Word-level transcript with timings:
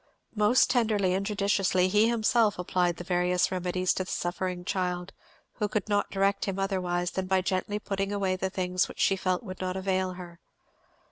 Most 0.33 0.71
tenderly 0.71 1.13
and 1.13 1.23
judiciously 1.23 1.87
he 1.87 2.07
himself 2.09 2.57
applied 2.57 2.97
various 2.97 3.51
remedies 3.51 3.93
to 3.93 4.03
the 4.03 4.09
suffering 4.09 4.65
child, 4.65 5.13
who 5.59 5.67
could 5.67 5.87
not 5.87 6.09
direct 6.09 6.45
him 6.45 6.57
otherwise 6.57 7.11
than 7.11 7.27
by 7.27 7.41
gently 7.43 7.77
putting 7.77 8.11
away 8.11 8.35
the 8.35 8.49
things 8.49 8.87
which 8.87 8.99
she 8.99 9.15
felt 9.15 9.43
would 9.43 9.61
not 9.61 9.77
avail 9.77 10.13
her. 10.13 10.39